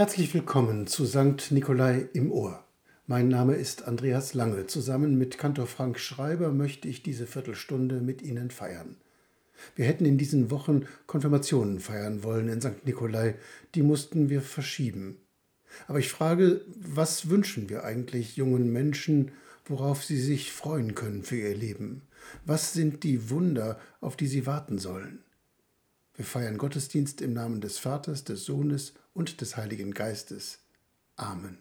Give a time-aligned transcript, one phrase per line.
[0.00, 1.50] Herzlich willkommen zu St.
[1.50, 2.64] Nikolai im Ohr.
[3.06, 4.66] Mein Name ist Andreas Lange.
[4.66, 8.96] Zusammen mit Kantor Frank Schreiber möchte ich diese Viertelstunde mit Ihnen feiern.
[9.76, 12.86] Wir hätten in diesen Wochen Konfirmationen feiern wollen in St.
[12.86, 13.34] Nikolai,
[13.74, 15.18] die mussten wir verschieben.
[15.86, 19.32] Aber ich frage, was wünschen wir eigentlich jungen Menschen,
[19.66, 22.00] worauf sie sich freuen können für ihr Leben?
[22.46, 25.18] Was sind die Wunder, auf die sie warten sollen?
[26.20, 30.58] Wir feiern Gottesdienst im Namen des Vaters, des Sohnes und des Heiligen Geistes.
[31.16, 31.56] Amen.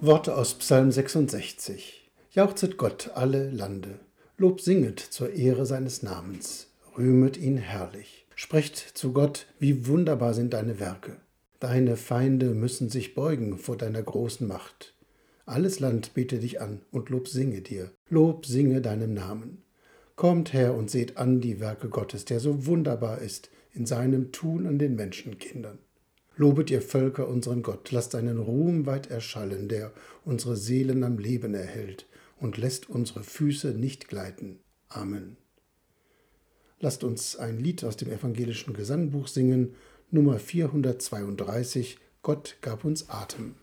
[0.00, 2.08] Worte aus Psalm 66.
[2.30, 3.98] Jauchzet Gott alle Lande,
[4.36, 8.28] Lob singet zur Ehre seines Namens, rühmet ihn herrlich.
[8.36, 11.16] Sprecht zu Gott, wie wunderbar sind deine Werke.
[11.60, 14.94] Deine Feinde müssen sich beugen vor deiner großen Macht.
[15.46, 17.92] Alles Land bete dich an und Lob singe dir.
[18.10, 19.62] Lob singe deinem Namen.
[20.16, 24.66] Kommt her und seht an die Werke Gottes, der so wunderbar ist in seinem Tun
[24.66, 25.78] an den Menschenkindern.
[26.36, 29.92] Lobet ihr Völker unseren Gott, lasst seinen Ruhm weit erschallen, der
[30.24, 32.06] unsere Seelen am Leben erhält
[32.38, 34.58] und lässt unsere Füße nicht gleiten.
[34.88, 35.36] Amen.
[36.80, 39.74] Lasst uns ein Lied aus dem evangelischen Gesangbuch singen,
[40.16, 43.54] Nummer 432, Gott gab uns Atem.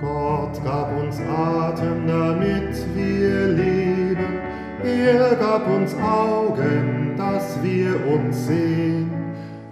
[0.00, 4.40] Gott gab uns Atem, damit wir leben.
[4.82, 9.08] Er gab uns Augen, dass wir uns sehen.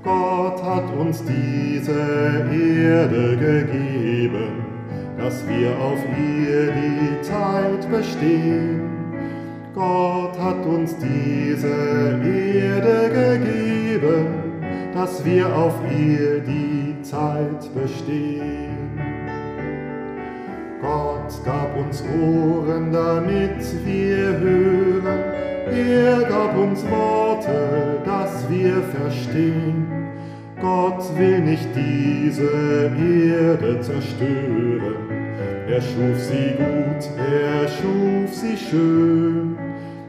[0.05, 3.80] Gott hat uns diese Erde gegeben
[5.31, 8.81] dass wir auf ihr die Zeit bestehen.
[9.73, 14.27] Gott hat uns diese Erde gegeben,
[14.93, 18.99] dass wir auf ihr die Zeit bestehen.
[20.81, 25.21] Gott gab uns Ohren, damit wir hören.
[25.71, 29.87] Er gab uns Worte, dass wir verstehen.
[30.61, 35.20] Gott will nicht diese Erde zerstören.
[35.73, 39.57] Er schuf sie gut, er schuf sie schön.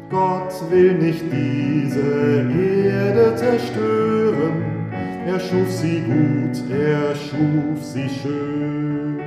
[0.09, 2.47] Gott will nicht diese
[2.89, 4.63] Erde zerstören.
[5.27, 9.19] Er schuf sie gut, er schuf sie schön.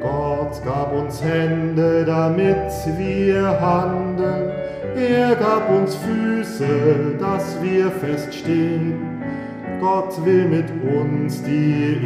[0.00, 4.50] Gott gab uns Hände, damit wir handeln.
[4.96, 8.94] Er gab uns Füße, dass wir feststehen.
[9.78, 11.98] Gott will mit uns die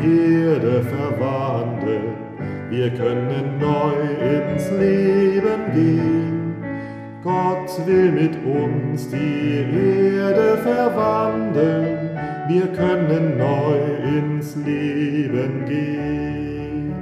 [0.44, 2.27] Erde verwandeln.
[2.70, 6.56] Wir können neu ins Leben gehen.
[7.22, 12.10] Gott will mit uns die Erde verwandeln.
[12.46, 13.78] Wir können neu
[14.18, 16.94] ins Leben gehen.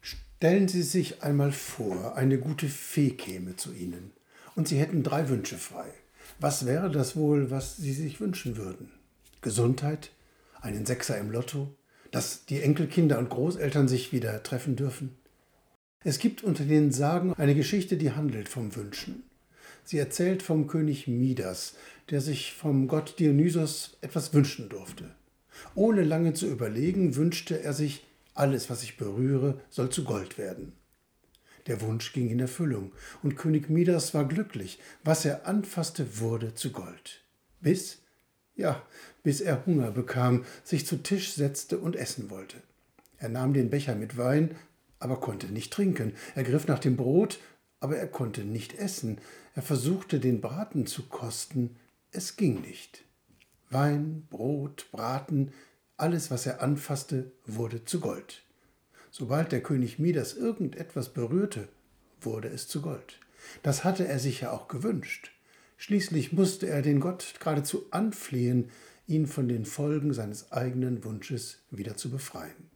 [0.00, 4.12] Stellen Sie sich einmal vor, eine gute Fee käme zu Ihnen
[4.54, 5.86] und Sie hätten drei Wünsche frei.
[6.40, 8.90] Was wäre das wohl, was Sie sich wünschen würden?
[9.40, 10.10] Gesundheit?
[10.60, 11.74] Einen Sechser im Lotto?
[12.10, 15.16] Dass die Enkelkinder und Großeltern sich wieder treffen dürfen?
[16.04, 19.22] Es gibt unter den Sagen eine Geschichte, die handelt vom Wünschen.
[19.84, 21.74] Sie erzählt vom König Midas,
[22.10, 25.04] der sich vom Gott Dionysos etwas wünschen durfte.
[25.74, 28.04] Ohne lange zu überlegen, wünschte er sich
[28.34, 30.72] alles, was ich berühre, soll zu Gold werden.
[31.66, 32.92] Der Wunsch ging in Erfüllung,
[33.22, 34.80] und König Midas war glücklich.
[35.04, 37.22] Was er anfasste, wurde zu Gold.
[37.60, 37.98] Bis,
[38.56, 38.82] ja,
[39.22, 42.56] bis er Hunger bekam, sich zu Tisch setzte und essen wollte.
[43.18, 44.56] Er nahm den Becher mit Wein,
[44.98, 46.14] aber konnte nicht trinken.
[46.34, 47.38] Er griff nach dem Brot,
[47.80, 49.18] aber er konnte nicht essen.
[49.54, 51.76] Er versuchte, den Braten zu kosten,
[52.10, 53.04] es ging nicht.
[53.70, 55.52] Wein, Brot, Braten,
[55.96, 58.42] alles, was er anfasste, wurde zu Gold.
[59.14, 61.68] Sobald der König Midas irgendetwas berührte,
[62.22, 63.20] wurde es zu Gold.
[63.62, 65.32] Das hatte er sich ja auch gewünscht.
[65.76, 68.70] Schließlich musste er den Gott geradezu anflehen,
[69.06, 72.70] ihn von den Folgen seines eigenen Wunsches wieder zu befreien.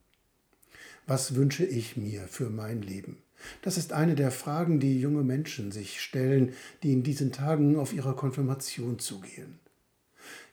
[1.07, 3.17] Was wünsche ich mir für mein Leben?
[3.63, 6.53] Das ist eine der Fragen, die junge Menschen sich stellen,
[6.83, 9.59] die in diesen Tagen auf ihre Konfirmation zugehen.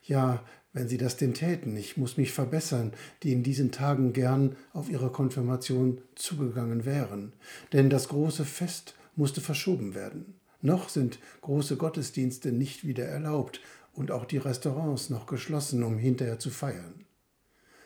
[0.06, 1.78] Ja, wenn sie das denn täten.
[1.78, 7.34] Ich muss mich verbessern, die in diesen Tagen gern auf ihre Konfirmation zugegangen wären.
[7.72, 10.34] Denn das große Fest musste verschoben werden.
[10.62, 13.62] Noch sind große Gottesdienste nicht wieder erlaubt
[13.94, 17.06] und auch die Restaurants noch geschlossen, um hinterher zu feiern.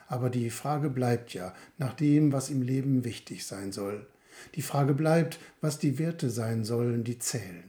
[0.08, 4.08] Aber die Frage bleibt ja nach dem, was im Leben wichtig sein soll.
[4.56, 7.66] Die Frage bleibt, was die Werte sein sollen, die zählen.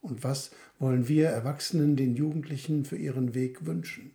[0.00, 4.12] Und was wollen wir Erwachsenen den Jugendlichen für ihren Weg wünschen?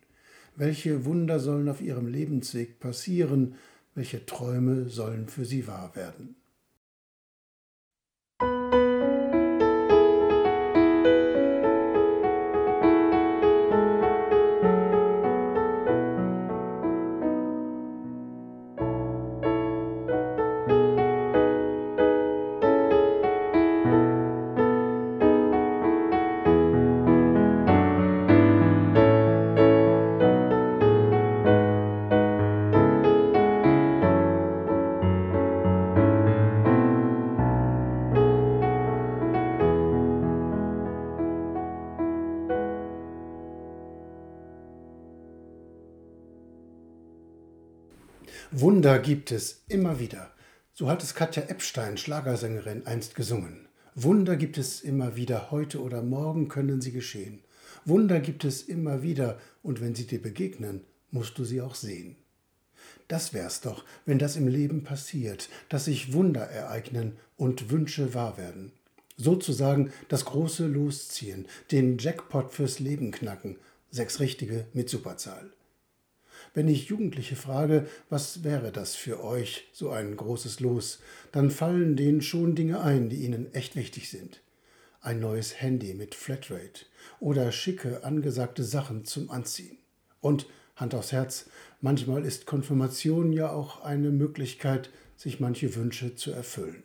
[0.55, 3.55] Welche Wunder sollen auf ihrem Lebensweg passieren?
[3.95, 6.35] Welche Träume sollen für sie wahr werden?
[48.81, 50.31] Wunder gibt es immer wieder.
[50.73, 53.67] So hat es Katja Epstein, Schlagersängerin, einst gesungen.
[53.93, 57.43] Wunder gibt es immer wieder, heute oder morgen können sie geschehen.
[57.85, 60.81] Wunder gibt es immer wieder, und wenn sie dir begegnen,
[61.11, 62.15] musst du sie auch sehen.
[63.07, 68.39] Das wär's doch, wenn das im Leben passiert, dass sich Wunder ereignen und Wünsche wahr
[68.39, 68.71] werden.
[69.15, 73.57] Sozusagen das große Losziehen, den Jackpot fürs Leben knacken,
[73.91, 75.51] sechs richtige mit Superzahl.
[76.53, 80.99] Wenn ich Jugendliche frage, was wäre das für euch, so ein großes Los,
[81.31, 84.41] dann fallen denen schon Dinge ein, die ihnen echt wichtig sind.
[84.99, 86.85] Ein neues Handy mit Flatrate
[87.21, 89.77] oder schicke, angesagte Sachen zum Anziehen.
[90.19, 90.45] Und
[90.75, 91.49] Hand aufs Herz,
[91.79, 96.83] manchmal ist Konfirmation ja auch eine Möglichkeit, sich manche Wünsche zu erfüllen.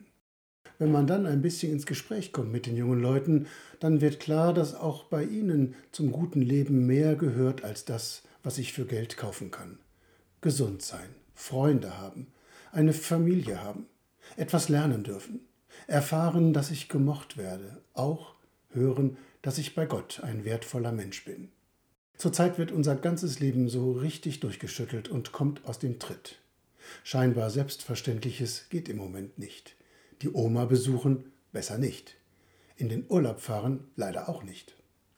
[0.79, 3.47] Wenn man dann ein bisschen ins Gespräch kommt mit den jungen Leuten,
[3.81, 8.59] dann wird klar, dass auch bei ihnen zum guten Leben mehr gehört als das, was
[8.59, 9.81] ich für Geld kaufen kann.
[10.41, 12.29] Gesund sein, Freunde haben,
[12.71, 13.87] eine Familie haben,
[14.37, 15.41] etwas lernen dürfen,
[15.89, 18.37] erfahren, dass ich gemocht werde, auch
[18.71, 21.51] hören, dass ich bei Gott ein wertvoller Mensch bin.
[22.19, 26.39] Zurzeit wird unser ganzes Leben so richtig durchgeschüttelt und kommt aus dem Tritt.
[27.03, 29.75] Scheinbar Selbstverständliches geht im Moment nicht.
[30.23, 32.15] Die Oma besuchen, besser nicht.
[32.77, 34.76] In den Urlaub fahren, leider auch nicht.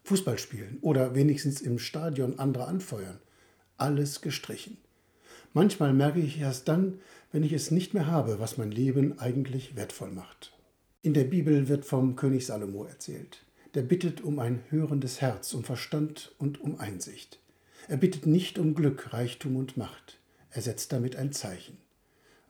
[0.09, 3.19] Fußball spielen oder wenigstens im Stadion andere anfeuern.
[3.77, 4.79] Alles gestrichen.
[5.53, 7.01] Manchmal merke ich erst dann,
[7.31, 10.57] wenn ich es nicht mehr habe, was mein Leben eigentlich wertvoll macht.
[11.03, 13.45] In der Bibel wird vom König Salomo erzählt.
[13.75, 17.39] Der bittet um ein hörendes Herz, um Verstand und um Einsicht.
[17.87, 20.19] Er bittet nicht um Glück, Reichtum und Macht.
[20.51, 21.77] Er setzt damit ein Zeichen.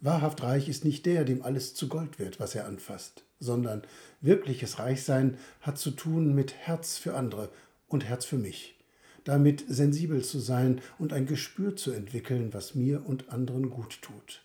[0.01, 3.83] Wahrhaft reich ist nicht der, dem alles zu Gold wird, was er anfasst sondern
[4.21, 7.51] wirkliches Reichsein hat zu tun mit Herz für andere
[7.89, 8.77] und Herz für mich.
[9.25, 14.43] Damit sensibel zu sein und ein Gespür zu entwickeln, was mir und anderen gut tut.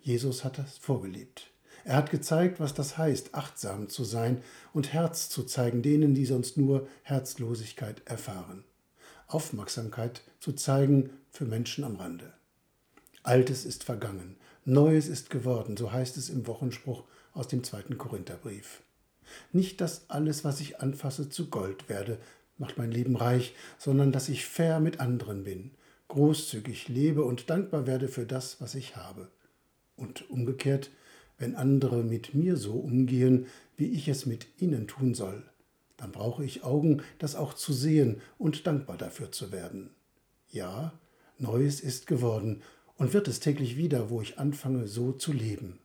[0.00, 1.50] Jesus hat das vorgelebt.
[1.84, 6.26] Er hat gezeigt, was das heißt, achtsam zu sein und Herz zu zeigen denen, die
[6.26, 8.64] sonst nur Herzlosigkeit erfahren.
[9.26, 12.32] Aufmerksamkeit zu zeigen für Menschen am Rande.
[13.22, 17.04] Altes ist vergangen, Neues ist geworden, so heißt es im Wochenspruch
[17.38, 18.82] aus dem zweiten Korintherbrief.
[19.52, 22.18] Nicht, dass alles, was ich anfasse, zu Gold werde,
[22.56, 25.70] macht mein Leben reich, sondern dass ich fair mit anderen bin,
[26.08, 29.28] großzügig lebe und dankbar werde für das, was ich habe.
[29.96, 30.90] Und umgekehrt,
[31.38, 35.44] wenn andere mit mir so umgehen, wie ich es mit ihnen tun soll,
[35.96, 39.90] dann brauche ich Augen, das auch zu sehen und dankbar dafür zu werden.
[40.50, 40.92] Ja,
[41.38, 42.62] Neues ist geworden
[42.96, 45.78] und wird es täglich wieder, wo ich anfange, so zu leben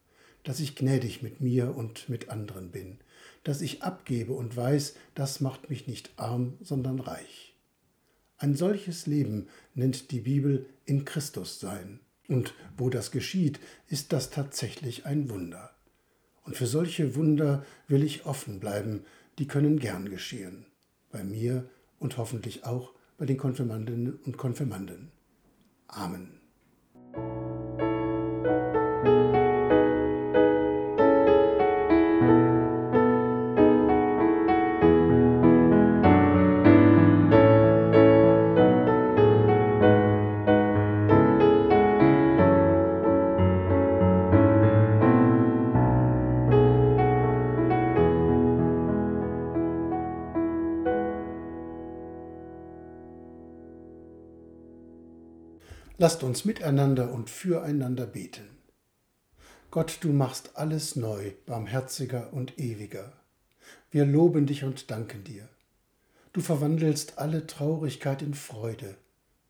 [0.43, 2.99] dass ich gnädig mit mir und mit anderen bin,
[3.43, 7.55] dass ich abgebe und weiß, das macht mich nicht arm, sondern reich.
[8.37, 11.99] Ein solches Leben nennt die Bibel in Christus sein.
[12.27, 15.71] Und wo das geschieht, ist das tatsächlich ein Wunder.
[16.43, 19.05] Und für solche Wunder will ich offen bleiben,
[19.39, 20.65] die können gern geschehen.
[21.11, 21.69] Bei mir
[21.99, 25.11] und hoffentlich auch bei den Konfirmandinnen und Konfirmanden.
[25.87, 26.41] Amen.
[56.03, 58.49] Lasst uns miteinander und füreinander beten.
[59.71, 63.13] Gott, du machst alles neu, barmherziger und ewiger.
[63.89, 65.47] Wir loben dich und danken dir.
[66.33, 68.97] Du verwandelst alle Traurigkeit in Freude,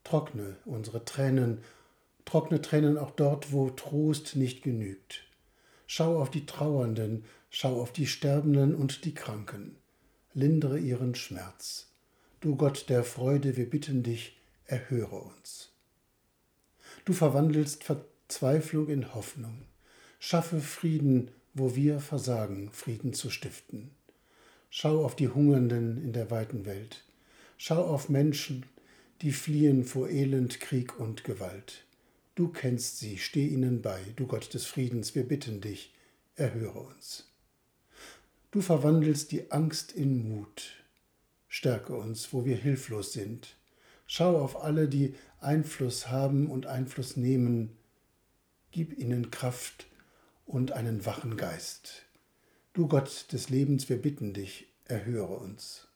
[0.04, 1.64] trockne unsere Tränen,
[2.24, 5.24] Trockne Tränen auch dort, wo Trost nicht genügt.
[5.88, 9.76] Schau auf die Trauernden, schau auf die Sterbenden und die Kranken.
[10.36, 11.88] Lindere ihren Schmerz.
[12.42, 15.73] Du Gott der Freude, wir bitten dich, erhöre uns.
[17.06, 19.66] Du verwandelst Verzweiflung in Hoffnung.
[20.20, 23.92] Schaffe Frieden, wo wir versagen, Frieden zu stiften.
[24.70, 27.04] Schau auf die Hungernden in der weiten Welt.
[27.58, 28.66] Schau auf Menschen,
[29.22, 31.84] die fliehen vor Elend, Krieg und Gewalt.
[32.36, 35.94] Du kennst sie, steh ihnen bei, du Gott des Friedens, wir bitten dich,
[36.36, 37.30] erhöre uns.
[38.52, 40.84] Du verwandelst die Angst in Mut.
[41.50, 43.58] Stärke uns, wo wir hilflos sind.
[44.08, 47.78] Schau auf alle, die Einfluss haben und Einfluss nehmen.
[48.72, 49.88] Gib ihnen Kraft
[50.46, 52.04] und einen wachen Geist.
[52.74, 55.88] Du Gott des Lebens, wir bitten dich, erhöre uns.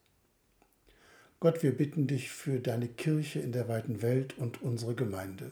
[1.39, 5.51] Gott, wir bitten dich für deine Kirche in der weiten Welt und unsere Gemeinde.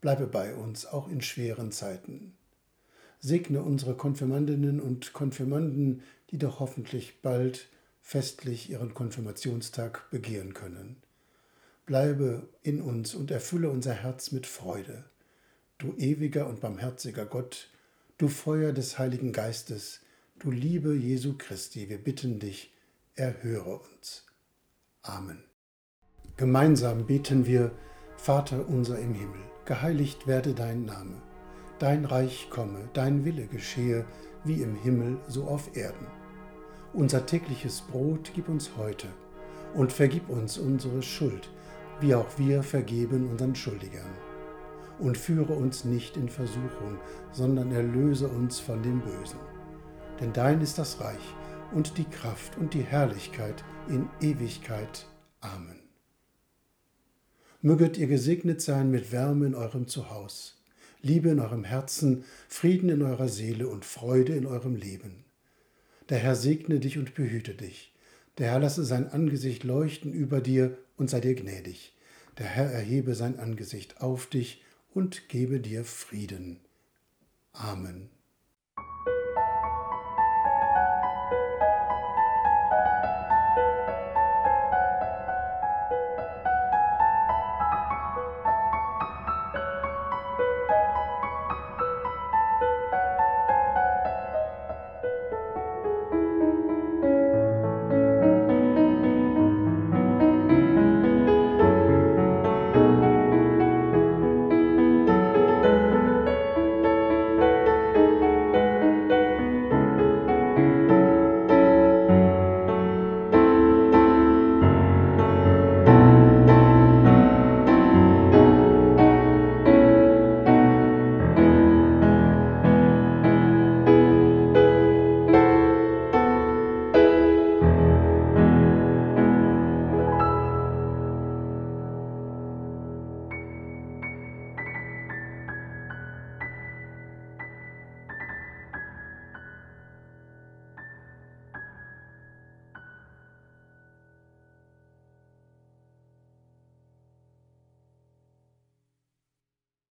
[0.00, 2.34] Bleibe bei uns, auch in schweren Zeiten.
[3.20, 7.68] Segne unsere Konfirmandinnen und Konfirmanden, die doch hoffentlich bald
[8.00, 10.96] festlich ihren Konfirmationstag begehen können.
[11.88, 15.06] Bleibe in uns und erfülle unser Herz mit Freude.
[15.78, 17.70] Du ewiger und barmherziger Gott,
[18.18, 20.00] du Feuer des Heiligen Geistes,
[20.38, 22.74] du Liebe Jesu Christi, wir bitten dich,
[23.14, 24.26] erhöre uns.
[25.00, 25.42] Amen.
[26.36, 27.70] Gemeinsam beten wir,
[28.18, 31.22] Vater unser im Himmel, geheiligt werde dein Name,
[31.78, 34.04] dein Reich komme, dein Wille geschehe,
[34.44, 36.06] wie im Himmel so auf Erden.
[36.92, 39.08] Unser tägliches Brot gib uns heute
[39.72, 41.48] und vergib uns unsere Schuld,
[42.00, 44.10] wie auch wir vergeben unseren Schuldigern.
[44.98, 46.98] Und führe uns nicht in Versuchung,
[47.32, 49.38] sondern erlöse uns von dem Bösen.
[50.20, 51.34] Denn dein ist das Reich
[51.72, 55.06] und die Kraft und die Herrlichkeit, in Ewigkeit.
[55.40, 55.78] Amen.
[57.60, 60.52] Möget ihr gesegnet sein mit Wärme in eurem Zuhause,
[61.00, 65.24] Liebe in eurem Herzen, Frieden in eurer Seele und Freude in eurem Leben.
[66.08, 67.92] Der Herr segne dich und behüte dich.
[68.38, 71.92] Der Herr lasse sein Angesicht leuchten über dir und sei dir gnädig.
[72.38, 74.62] Der Herr erhebe sein Angesicht auf dich
[74.94, 76.60] und gebe dir Frieden.
[77.52, 78.10] Amen.